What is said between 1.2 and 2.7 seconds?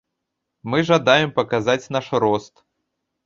паказаць наш рост.